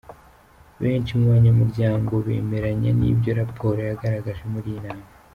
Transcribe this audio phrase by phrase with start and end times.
[0.81, 5.05] Benshi mu banyamuryango bemeranya n’ibyo raporo yagaragaje muri iyi nama.